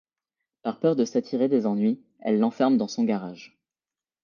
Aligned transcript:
Par 0.63 0.79
peur 0.79 0.95
de 0.95 1.05
s'attirer 1.05 1.47
des 1.47 1.67
ennuis, 1.67 2.01
elle 2.21 2.39
l'enferme 2.39 2.75
dans 2.75 2.87
son 2.87 3.03
garage. 3.03 3.59